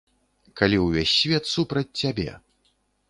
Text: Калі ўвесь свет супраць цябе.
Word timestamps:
Калі 0.61 0.79
ўвесь 0.85 1.13
свет 1.19 1.43
супраць 1.53 1.95
цябе. 2.03 2.27